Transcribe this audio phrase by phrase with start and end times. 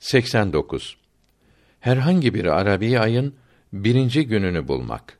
[0.00, 0.96] 89.
[1.80, 3.34] Herhangi bir Arabi ayın
[3.72, 5.18] birinci gününü bulmak.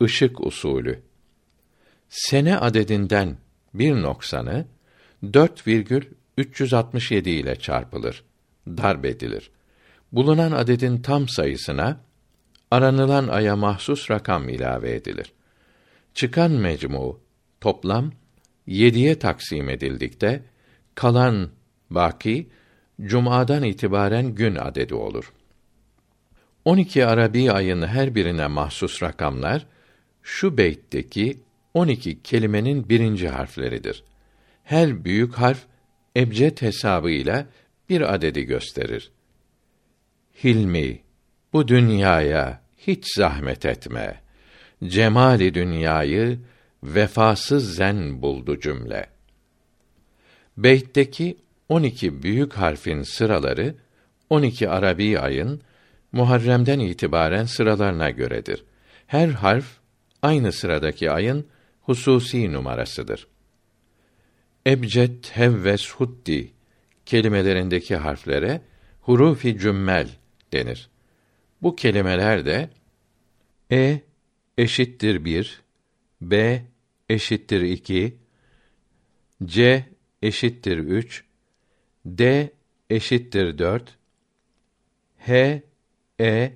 [0.00, 1.02] Işık usulü.
[2.08, 3.36] Sene adedinden
[3.74, 4.66] bir noksanı
[5.32, 8.24] 4,367 ile çarpılır,
[8.66, 9.50] darb edilir.
[10.12, 12.00] Bulunan adedin tam sayısına
[12.70, 15.32] aranılan aya mahsus rakam ilave edilir.
[16.14, 17.20] Çıkan mecmu
[17.60, 18.12] toplam
[18.66, 20.42] yediye taksim edildikte
[20.94, 21.50] kalan
[21.90, 22.48] baki
[23.02, 25.32] cumadan itibaren gün adedi olur.
[26.64, 29.66] 12 Arabi ayın her birine mahsus rakamlar
[30.22, 31.40] şu beytteki
[31.74, 34.04] 12 kelimenin birinci harfleridir.
[34.64, 35.66] Her büyük harf
[36.16, 37.46] ebced hesabıyla
[37.88, 39.10] bir adedi gösterir.
[40.44, 41.00] Hilmi,
[41.52, 44.20] bu dünyaya hiç zahmet etme.
[44.84, 46.38] Cemali dünyayı
[46.82, 49.06] vefasız zen buldu cümle.
[50.56, 51.36] Beytteki
[51.68, 53.74] 12 büyük harfin sıraları
[54.30, 55.60] 12 Arabi ayın
[56.12, 58.64] Muharrem'den itibaren sıralarına göredir.
[59.06, 59.66] Her harf
[60.22, 61.46] aynı sıradaki ayın
[61.80, 63.26] hususi numarasıdır.
[64.66, 66.52] Ebced, hevves, huddi
[67.06, 68.60] kelimelerindeki harflere
[69.00, 70.08] hurufi cümmel
[70.52, 70.88] denir.
[71.62, 72.70] Bu kelimeler de
[73.72, 74.00] e
[74.58, 75.62] eşittir bir,
[76.20, 76.62] b
[77.08, 78.16] eşittir iki,
[79.44, 79.84] c
[80.22, 81.24] eşittir üç,
[82.06, 82.50] d
[82.90, 83.98] eşittir dört,
[85.18, 85.62] h
[86.20, 86.52] e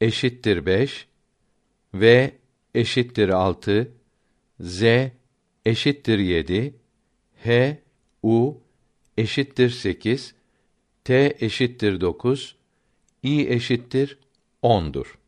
[0.00, 1.08] eşittir beş,
[1.94, 2.32] v
[2.74, 3.92] eşittir altı,
[4.60, 4.82] z
[5.64, 6.74] eşittir yedi,
[7.44, 7.78] h
[8.22, 8.60] u
[9.18, 10.34] eşittir sekiz,
[11.04, 12.56] t eşittir dokuz,
[13.22, 14.18] i eşittir
[14.62, 15.18] on'dur.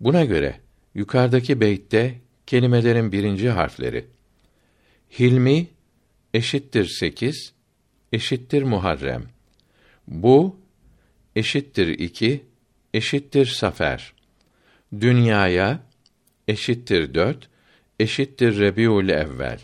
[0.00, 0.60] Buna göre
[0.94, 4.06] yukarıdaki beytte kelimelerin birinci harfleri.
[5.18, 5.66] Hilmi
[6.34, 7.52] eşittir sekiz,
[8.12, 9.24] eşittir Muharrem.
[10.08, 10.56] Bu
[11.36, 12.44] eşittir iki,
[12.94, 14.14] eşittir Safer.
[15.00, 15.80] Dünyaya
[16.48, 17.48] eşittir dört,
[18.00, 19.58] eşittir Rebiul evvel.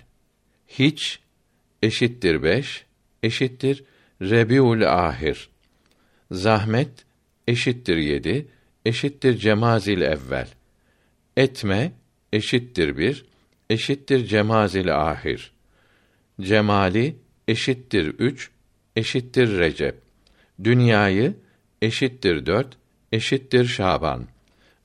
[0.69, 1.21] Hiç
[1.83, 2.85] eşittir beş,
[3.23, 3.85] eşittir
[4.21, 5.51] Rebiul ahir.
[6.31, 7.05] Zahmet
[7.49, 8.49] eşittir yedi,
[8.85, 10.49] eşittir Cemazil evvel.
[11.37, 11.93] Etme
[12.33, 13.25] eşittir bir,
[13.71, 15.53] eşittir Cemazil ahir.
[16.41, 17.17] Cemali
[17.49, 18.51] eşittir üç,
[18.97, 20.01] eşittir Recep.
[20.65, 21.35] Dünyayı
[21.83, 22.77] eşittir dört,
[23.13, 24.27] eşittir Şaban.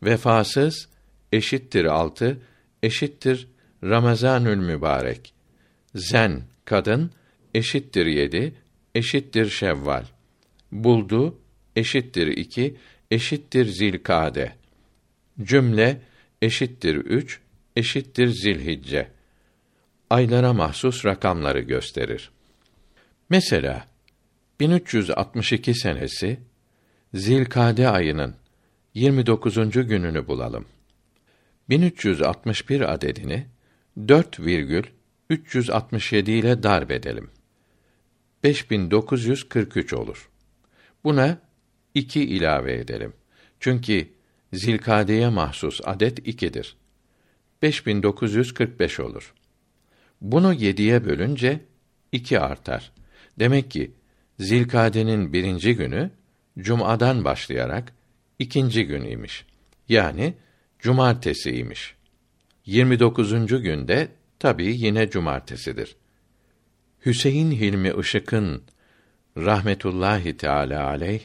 [0.03, 0.89] Vefasız
[1.31, 2.41] eşittir altı,
[2.83, 3.47] eşittir
[3.83, 5.33] Ramazanül mübarek.
[5.95, 7.11] Zen kadın
[7.53, 8.55] eşittir yedi,
[8.95, 10.03] eşittir Şevval.
[10.71, 11.39] Buldu
[11.75, 12.75] eşittir iki,
[13.11, 14.53] eşittir Zilkade.
[15.41, 16.01] Cümle
[16.41, 17.39] eşittir üç,
[17.75, 19.11] eşittir Zilhicce.
[20.09, 22.31] Aylara mahsus rakamları gösterir.
[23.33, 23.87] Mesela
[24.59, 26.39] 1362 senesi
[27.13, 28.35] Zilkade ayının
[28.93, 29.87] 29.
[29.87, 30.65] gününü bulalım.
[31.69, 33.47] 1361 adedini
[34.07, 37.29] 4,367 ile darb edelim.
[38.43, 40.29] 5943 olur.
[41.03, 41.37] Buna
[41.93, 43.13] 2 ilave edelim.
[43.59, 44.09] Çünkü
[44.53, 46.75] Zilkade'ye mahsus adet 2'dir.
[47.61, 49.33] 5945 olur.
[50.21, 51.59] Bunu 7'ye bölünce
[52.11, 52.93] 2 artar.
[53.39, 53.91] Demek ki
[54.39, 56.11] Zilkade'nin birinci günü
[56.59, 57.93] Cuma'dan başlayarak
[58.39, 59.45] ikinci gün imiş.
[59.89, 60.33] Yani
[60.79, 61.95] cumartesiymiş.
[62.65, 63.47] 29.
[63.47, 64.07] günde
[64.39, 65.95] tabii yine cumartesidir.
[67.05, 68.63] Hüseyin Hilmi Işık'ın
[69.37, 71.21] rahmetullahi teala aleyh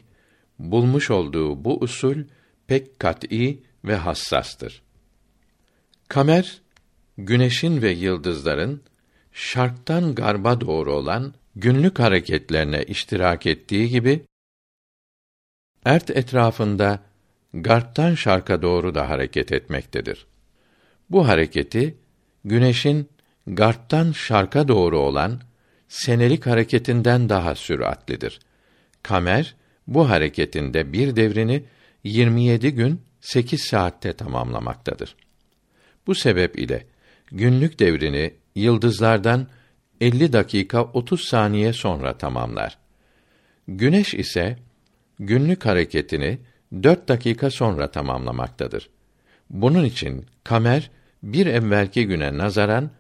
[0.58, 2.24] bulmuş olduğu bu usul
[2.66, 4.82] pek kat'î ve hassastır.
[6.08, 6.60] Kamer
[7.18, 8.82] güneşin ve yıldızların
[9.32, 14.26] şarktan garba doğru olan günlük hareketlerine iştirak ettiği gibi
[15.84, 17.00] ert etrafında
[17.54, 20.26] garptan şarka doğru da hareket etmektedir.
[21.10, 21.96] Bu hareketi
[22.44, 23.08] güneşin
[23.46, 25.40] garptan şarka doğru olan
[25.88, 28.40] senelik hareketinden daha süratlidir.
[29.02, 29.54] Kamer
[29.86, 31.64] bu hareketinde bir devrini
[32.04, 35.16] 27 gün 8 saatte tamamlamaktadır.
[36.06, 36.86] Bu sebep ile
[37.26, 39.48] günlük devrini yıldızlardan
[40.00, 42.78] 50 dakika 30 saniye sonra tamamlar.
[43.68, 44.56] Güneş ise
[45.18, 46.38] günlük hareketini
[46.82, 48.90] 4 dakika sonra tamamlamaktadır.
[49.50, 50.90] Bunun için kamer
[51.22, 52.90] bir evvelki güne nazaran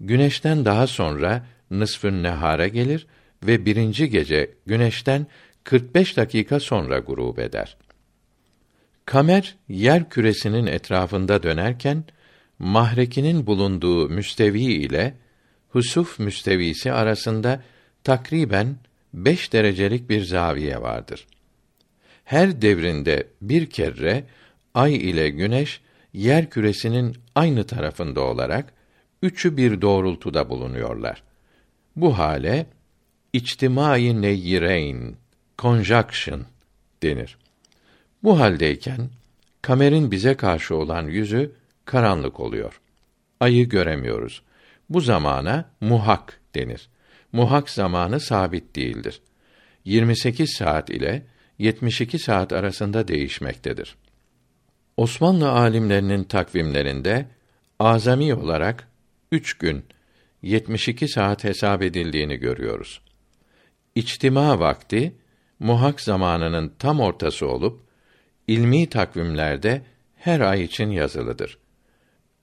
[0.00, 3.06] güneşten daha sonra nısfün nehara gelir
[3.42, 5.26] ve birinci gece güneşten
[5.64, 7.76] 45 dakika sonra gurub eder.
[9.06, 12.04] Kamer yer küresinin etrafında dönerken
[12.58, 15.14] mahrekinin bulunduğu müstevi ile
[15.74, 17.62] husuf müstevisi arasında
[18.04, 18.76] takriben
[19.14, 21.26] beş derecelik bir zaviye vardır.
[22.24, 24.24] Her devrinde bir kere
[24.74, 25.80] ay ile güneş
[26.12, 28.72] yer küresinin aynı tarafında olarak
[29.22, 31.22] üçü bir doğrultuda bulunuyorlar.
[31.96, 32.66] Bu hale
[33.32, 35.16] içtimai neyyireyn,
[35.58, 36.42] conjunction
[37.02, 37.38] denir.
[38.22, 39.10] Bu haldeyken
[39.62, 41.52] kamerin bize karşı olan yüzü
[41.84, 42.80] karanlık oluyor.
[43.40, 44.42] Ayı göremiyoruz.
[44.88, 46.88] Bu zamana muhak denir.
[47.32, 49.20] Muhak zamanı sabit değildir.
[49.84, 51.26] 28 saat ile
[51.58, 53.96] 72 saat arasında değişmektedir.
[54.96, 57.26] Osmanlı alimlerinin takvimlerinde
[57.78, 58.88] azami olarak
[59.32, 59.84] üç gün
[60.42, 63.00] 72 saat hesap edildiğini görüyoruz.
[63.94, 65.14] İçtima vakti
[65.58, 67.80] muhak zamanının tam ortası olup
[68.46, 69.82] ilmi takvimlerde
[70.16, 71.58] her ay için yazılıdır.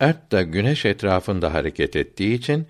[0.02, 2.68] Ert da güneş etrafında hareket ettiği için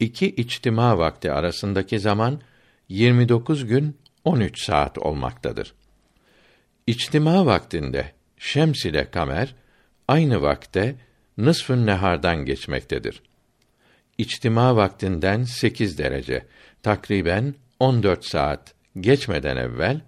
[0.00, 2.40] iki içtima vakti arasındaki zaman
[2.88, 5.74] 29 gün 13 saat olmaktadır.
[6.86, 9.54] İçtima vaktinde Şems ile Kamer
[10.08, 10.94] aynı vakte
[11.38, 13.22] nısfın nehardan geçmektedir.
[14.18, 16.46] İçtima vaktinden 8 derece,
[16.82, 20.00] takriben 14 saat geçmeden evvel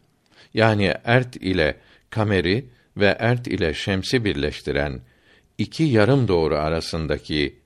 [0.55, 1.77] yani ert ile
[2.11, 5.01] kameri ve ert ile şemsi birleştiren
[5.61, 7.59] iki yarım doğru arasındaki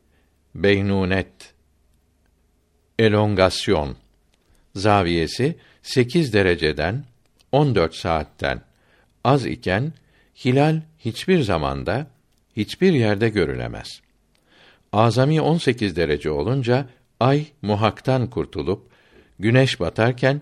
[0.55, 1.55] beynunet
[2.99, 3.97] elongasyon
[4.75, 7.05] zaviyesi 8 dereceden
[7.53, 8.61] 14 saatten
[9.25, 9.93] az iken
[10.45, 12.07] hilal hiçbir zamanda
[12.57, 13.89] hiçbir yerde görülemez.
[14.93, 16.89] Azami 18 derece olunca
[17.21, 18.91] ay muhaktan kurtulup
[19.39, 20.41] güneş batarken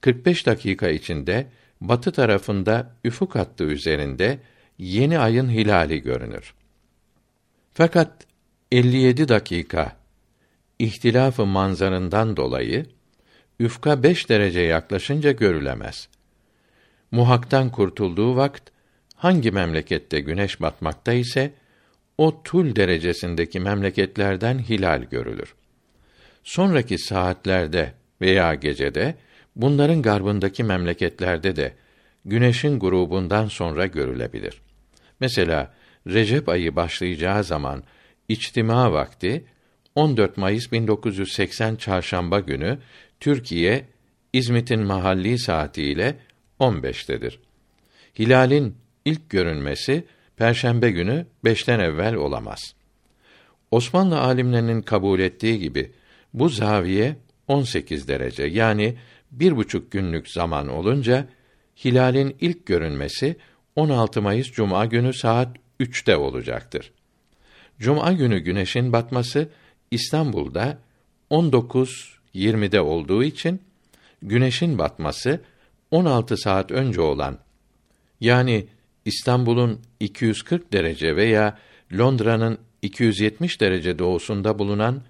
[0.00, 1.46] 45 dakika içinde
[1.80, 4.38] batı tarafında üfuk hattı üzerinde
[4.78, 6.54] yeni ayın hilali görünür.
[7.76, 8.26] Fakat
[8.72, 9.96] 57 dakika
[10.78, 12.86] ihtilafı manzarından dolayı
[13.60, 16.08] üfka 5 derece yaklaşınca görülemez.
[17.10, 18.70] Muhaktan kurtulduğu vakt
[19.14, 21.52] hangi memlekette güneş batmakta ise
[22.18, 25.54] o tul derecesindeki memleketlerden hilal görülür.
[26.44, 29.14] Sonraki saatlerde veya gecede
[29.56, 31.74] bunların garbındaki memleketlerde de
[32.24, 34.60] güneşin grubundan sonra görülebilir.
[35.20, 35.74] Mesela
[36.06, 37.82] Recep ayı başlayacağı zaman
[38.28, 39.44] içtima vakti
[39.94, 42.78] 14 Mayıs 1980 çarşamba günü
[43.20, 43.84] Türkiye
[44.32, 46.16] İzmit'in mahalli saatiyle
[46.60, 47.38] 15'tedir.
[48.18, 50.04] Hilalin ilk görünmesi
[50.36, 52.74] perşembe günü beşten evvel olamaz.
[53.70, 55.92] Osmanlı alimlerinin kabul ettiği gibi
[56.34, 57.16] bu zaviye
[57.48, 58.96] 18 derece yani
[59.30, 61.28] bir buçuk günlük zaman olunca
[61.84, 63.36] hilalin ilk görünmesi
[63.76, 66.92] 16 Mayıs Cuma günü saat 3'te olacaktır.
[67.78, 69.48] Cuma günü güneşin batması
[69.90, 70.78] İstanbul'da
[71.30, 73.62] 19.20'de olduğu için
[74.22, 75.40] güneşin batması
[75.90, 77.38] 16 saat önce olan
[78.20, 78.66] yani
[79.04, 81.58] İstanbul'un 240 derece veya
[81.92, 85.02] Londra'nın 270 derece doğusunda bulunan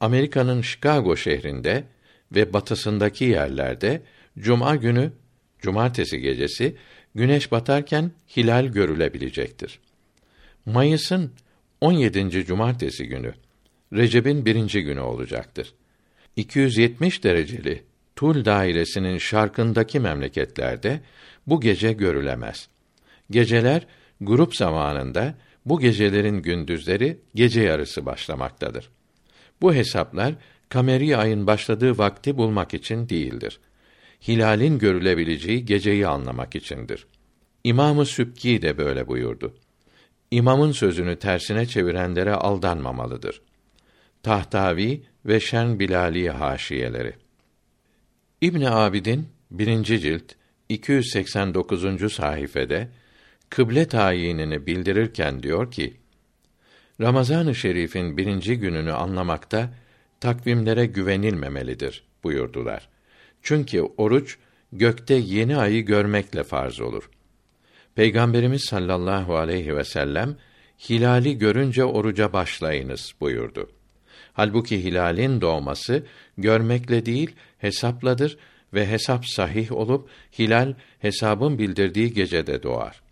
[0.00, 1.84] Amerika'nın Chicago şehrinde
[2.32, 4.02] ve batısındaki yerlerde
[4.38, 5.12] cuma günü
[5.60, 6.76] cumartesi gecesi
[7.14, 9.78] güneş batarken hilal görülebilecektir.
[10.66, 11.32] Mayıs'ın
[11.80, 12.44] 17.
[12.44, 13.34] cumartesi günü
[13.92, 15.74] Recep'in birinci günü olacaktır.
[16.36, 17.82] 270 dereceli
[18.16, 21.00] Tul dairesinin şarkındaki memleketlerde
[21.46, 22.68] bu gece görülemez.
[23.30, 23.86] Geceler
[24.20, 25.34] grup zamanında
[25.66, 28.90] bu gecelerin gündüzleri gece yarısı başlamaktadır.
[29.60, 30.34] Bu hesaplar
[30.68, 33.60] kameri ayın başladığı vakti bulmak için değildir.
[34.28, 37.06] Hilalin görülebileceği geceyi anlamak içindir.
[37.64, 39.54] İmamı Sübki de böyle buyurdu.
[40.30, 43.42] İmamın sözünü tersine çevirenlere aldanmamalıdır.
[44.22, 47.14] Tahtavi ve Şen Bilali haşiyeleri.
[48.40, 50.32] İbn Abidin birinci cilt
[50.68, 52.12] 289.
[52.12, 52.88] sayfede
[53.50, 55.96] kıble tayinini bildirirken diyor ki:
[57.00, 59.70] Ramazan-ı Şerif'in birinci gününü anlamakta
[60.20, 62.88] takvimlere güvenilmemelidir buyurdular.
[63.42, 64.38] Çünkü oruç
[64.72, 67.10] gökte yeni ayı görmekle farz olur.
[67.94, 70.36] Peygamberimiz sallallahu aleyhi ve sellem
[70.88, 73.70] hilali görünce oruca başlayınız buyurdu.
[74.32, 76.06] Halbuki hilalin doğması
[76.38, 78.38] görmekle değil hesapladır
[78.74, 80.08] ve hesap sahih olup
[80.38, 83.02] hilal hesabın bildirdiği gecede doğar.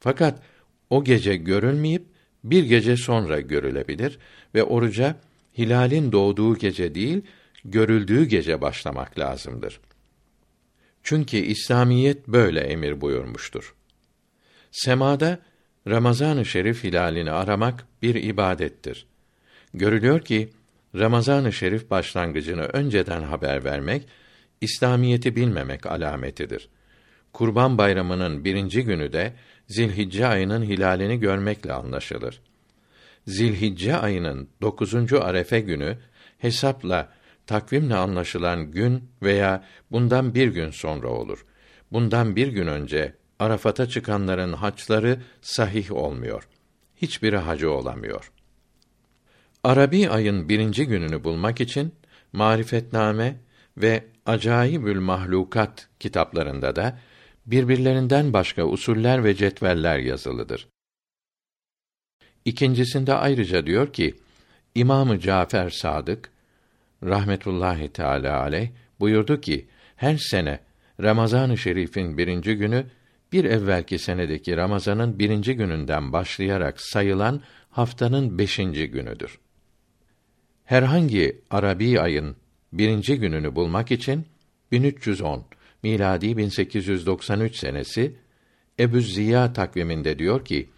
[0.00, 0.42] Fakat
[0.90, 2.02] o gece görülmeyip
[2.44, 4.18] bir gece sonra görülebilir
[4.54, 5.16] ve oruca
[5.58, 7.22] hilalin doğduğu gece değil,
[7.64, 9.80] görüldüğü gece başlamak lazımdır.
[11.02, 13.74] Çünkü İslamiyet böyle emir buyurmuştur.
[14.70, 15.38] Semada
[15.88, 19.06] Ramazan-ı Şerif hilalini aramak bir ibadettir.
[19.74, 20.50] Görülüyor ki
[20.94, 24.08] Ramazan-ı Şerif başlangıcını önceden haber vermek
[24.60, 26.68] İslamiyeti bilmemek alametidir.
[27.32, 29.32] Kurban Bayramı'nın birinci günü de
[29.68, 32.40] Zilhicce ayının hilalini görmekle anlaşılır.
[33.26, 35.98] Zilhicce ayının dokuzuncu arefe günü
[36.38, 37.12] hesapla
[37.46, 41.46] takvimle anlaşılan gün veya bundan bir gün sonra olur.
[41.92, 46.48] Bundan bir gün önce Arafat'a çıkanların haçları sahih olmuyor.
[46.96, 48.32] Hiçbiri hacı olamıyor.
[49.64, 51.94] Arabi ayın birinci gününü bulmak için
[52.32, 53.36] Marifetname
[53.76, 56.98] ve Acayibül Mahlukat kitaplarında da
[57.46, 60.68] birbirlerinden başka usuller ve cetveller yazılıdır.
[62.44, 64.14] İkincisinde ayrıca diyor ki
[64.74, 66.30] İmamı Cafer Sadık
[67.02, 68.68] rahmetullahi teala aleyh
[69.00, 70.60] buyurdu ki her sene
[71.02, 72.86] Ramazan-ı Şerif'in birinci günü
[73.32, 79.38] bir evvelki senedeki Ramazan'ın birinci gününden başlayarak sayılan haftanın beşinci günüdür.
[80.64, 82.36] Herhangi Arabi ayın
[82.72, 84.26] birinci gününü bulmak için
[84.72, 85.44] 1310
[85.82, 88.16] miladi 1893 senesi
[88.80, 90.68] Ebu Ziya takviminde diyor ki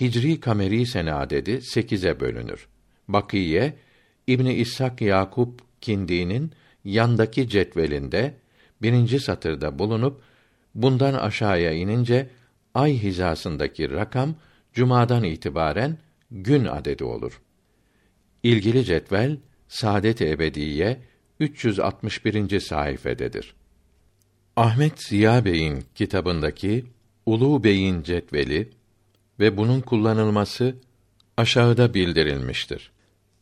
[0.00, 2.68] Hicri kameri sene adedi 8'e bölünür.
[3.08, 3.76] Bakiye
[4.26, 6.52] İbni İshak Yakup Kindi'nin
[6.84, 8.34] yandaki cetvelinde
[8.82, 10.20] birinci satırda bulunup
[10.76, 12.30] bundan aşağıya inince
[12.74, 14.34] ay hizasındaki rakam
[14.72, 15.98] cumadan itibaren
[16.30, 17.40] gün adedi olur.
[18.42, 21.00] İlgili cetvel Saadet-i Ebediye
[21.40, 22.60] 361.
[22.60, 23.54] sayfededir.
[24.56, 26.84] Ahmet Ziya Bey'in kitabındaki
[27.26, 28.70] Ulu Bey'in cetveli
[29.40, 30.74] ve bunun kullanılması
[31.36, 32.90] aşağıda bildirilmiştir.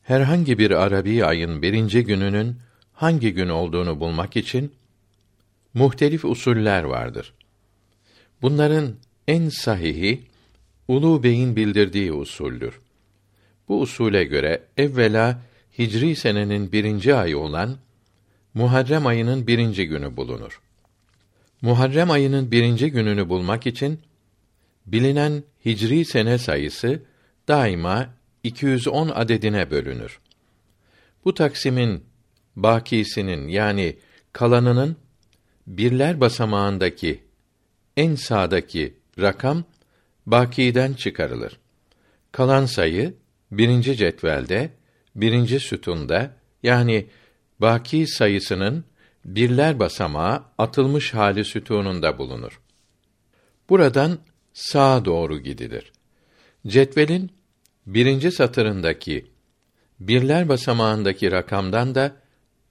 [0.03, 2.57] Herhangi bir Arabi ayın birinci gününün
[2.93, 4.73] hangi gün olduğunu bulmak için
[5.75, 7.35] muhtelif usuller vardır.
[8.43, 8.95] Bunların
[9.28, 10.23] en sahihi
[10.88, 12.81] Ulu Bey'in bildirdiği usuldür.
[13.69, 15.43] Bu usule göre evvela
[15.78, 17.76] Hicri senenin birinci ayı olan
[18.54, 20.61] Muharrem ayının birinci günü bulunur.
[21.62, 24.00] Muharrem ayının birinci gününü bulmak için
[24.87, 27.02] bilinen Hicri sene sayısı
[27.49, 30.21] daima 210 adedine bölünür.
[31.25, 32.04] Bu taksimin
[32.57, 33.97] bakisinin yani
[34.33, 34.97] kalanının
[35.66, 37.25] birler basamağındaki
[37.97, 39.64] en sağdaki rakam
[40.26, 41.59] bakiden çıkarılır.
[42.33, 43.14] Kalan sayı
[43.50, 44.71] birinci cetvelde,
[45.14, 47.06] birinci sütunda yani
[47.59, 48.85] baki sayısının
[49.25, 52.61] birler basamağı atılmış hali sütununda bulunur.
[53.68, 54.18] Buradan
[54.52, 55.92] sağa doğru gidilir.
[56.66, 57.30] Cetvelin
[57.87, 59.26] birinci satırındaki
[60.00, 62.16] birler basamağındaki rakamdan da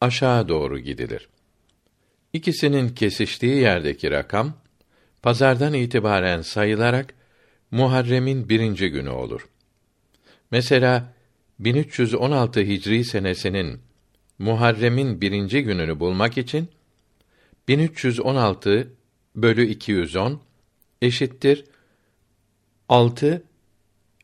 [0.01, 1.29] aşağı doğru gidilir.
[2.33, 4.53] İkisinin kesiştiği yerdeki rakam,
[5.21, 7.13] pazardan itibaren sayılarak
[7.71, 9.47] Muharrem'in birinci günü olur.
[10.51, 11.13] Mesela
[11.59, 13.79] 1316 Hicri senesinin
[14.39, 16.69] Muharrem'in birinci gününü bulmak için
[17.67, 18.93] 1316
[19.35, 20.41] bölü 210
[21.01, 21.65] eşittir
[22.89, 23.43] 6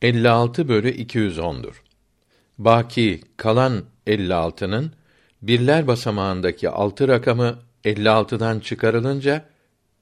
[0.02, 1.74] 56 bölü 210'dur.
[2.58, 4.92] Baki kalan 56'nın
[5.42, 9.44] birler basamağındaki altı rakamı 56'dan çıkarılınca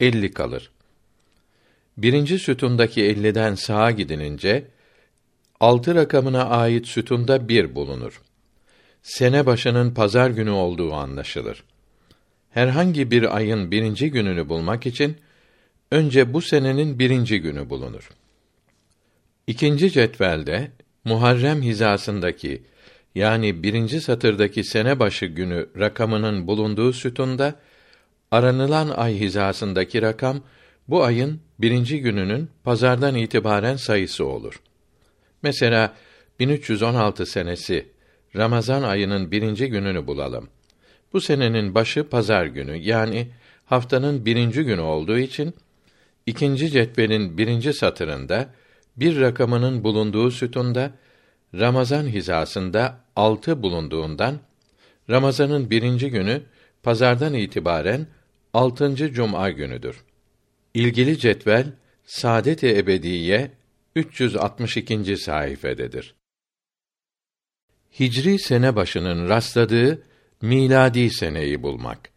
[0.00, 0.70] 50 kalır.
[1.97, 4.64] Birinci sütundaki 50'den sağa gidilince
[5.61, 8.23] altı rakamına ait sütunda bir bulunur.
[9.02, 11.64] Sene başının pazar günü olduğu anlaşılır.
[12.50, 15.16] Herhangi bir ayın birinci gününü bulmak için
[15.90, 18.11] önce bu senenin birinci günü bulunur.
[19.47, 20.70] İkinci cetvelde
[21.04, 22.62] Muharrem hizasındaki
[23.14, 27.61] yani birinci satırdaki sene başı günü rakamının bulunduğu sütunda
[28.30, 30.40] aranılan ay hizasındaki rakam
[30.88, 34.61] bu ayın birinci gününün pazardan itibaren sayısı olur.
[35.42, 35.94] Mesela
[36.40, 37.88] 1316 senesi
[38.37, 40.49] Ramazan ayının birinci gününü bulalım.
[41.12, 43.28] Bu senenin başı pazar günü yani
[43.66, 45.54] haftanın birinci günü olduğu için
[46.26, 48.49] ikinci cetvelin birinci satırında
[48.97, 50.90] bir rakamının bulunduğu sütunda
[51.54, 54.38] Ramazan hizasında altı bulunduğundan
[55.11, 56.42] Ramazanın birinci günü
[56.82, 58.06] pazardan itibaren
[58.55, 60.05] altıncı cuma günüdür.
[60.75, 61.73] İlgili cetvel
[62.05, 63.50] Saadet-i Ebediye
[63.97, 65.17] 362.
[65.17, 66.14] sayfededir.
[68.00, 70.02] Hicri sene başının rastladığı
[70.43, 72.11] miladi seneyi bulmak.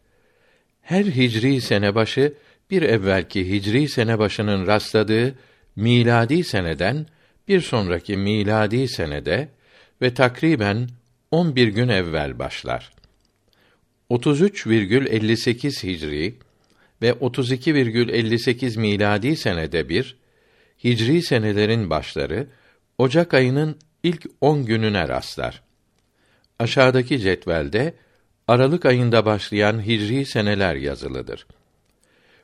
[0.80, 2.34] Her hicri sene başı
[2.70, 5.34] bir evvelki hicri sene başının rastladığı
[5.76, 7.06] miladi seneden
[7.48, 9.48] bir sonraki miladi senede
[10.02, 10.88] ve takriben
[11.30, 12.90] 11 gün evvel başlar.
[14.12, 16.34] 33,58 Hicri
[17.02, 20.16] ve 32,58 miladi senede bir
[20.84, 22.46] Hicri senelerin başları
[22.98, 25.62] Ocak ayının ilk 10 gününe rastlar.
[26.58, 27.94] Aşağıdaki cetvelde
[28.48, 31.46] Aralık ayında başlayan hicri seneler yazılıdır.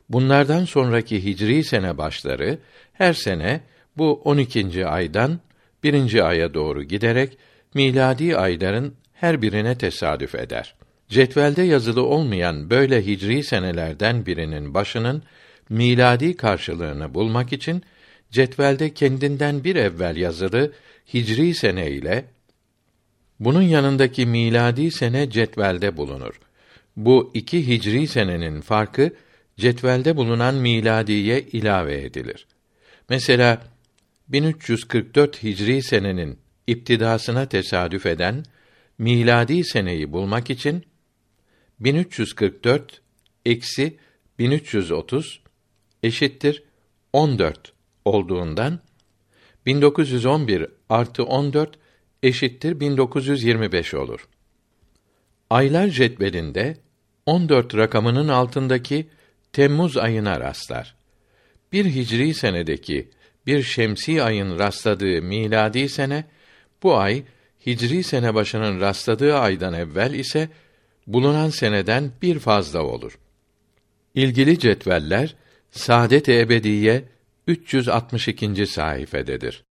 [0.09, 2.59] Bunlardan sonraki hicri sene başları
[2.93, 3.61] her sene
[3.97, 4.87] bu 12.
[4.87, 5.39] aydan
[5.83, 7.37] birinci aya doğru giderek
[7.73, 10.78] miladi ayların her birine tesadüf eder.
[11.09, 15.23] Cetvelde yazılı olmayan böyle hicri senelerden birinin başının
[15.69, 17.83] miladi karşılığını bulmak için
[18.31, 20.71] cetvelde kendinden bir evvel yazılı
[21.13, 22.25] hicri sene ile
[23.39, 26.39] bunun yanındaki miladi sene cetvelde bulunur.
[26.95, 29.13] Bu iki hicri senenin farkı
[29.57, 32.47] cetvelde bulunan miladiye ilave edilir.
[33.09, 33.61] Mesela
[34.27, 38.43] 1344 hicri senenin iptidasına tesadüf eden
[38.97, 40.83] miladi seneyi bulmak için
[41.79, 43.01] 1344
[43.45, 43.97] eksi
[44.39, 45.41] 1330
[46.03, 46.63] eşittir
[47.13, 47.73] 14
[48.05, 48.79] olduğundan
[49.65, 51.79] 1911 artı 14
[52.23, 54.27] eşittir 1925 olur.
[55.49, 56.77] Aylar cetvelinde
[57.25, 59.07] 14 rakamının altındaki
[59.53, 60.95] Temmuz ayına rastlar.
[61.71, 63.09] Bir hicri senedeki
[63.45, 66.25] bir şemsi ayın rastladığı miladi sene
[66.83, 67.23] bu ay
[67.65, 70.49] hicri sene başının rastladığı aydan evvel ise
[71.13, 73.19] bulunan seneden bir fazla olur.
[74.15, 75.35] İlgili cetveller
[75.71, 77.03] Saadet-i Ebediye
[77.47, 78.67] 362.
[78.67, 79.63] sayfededir.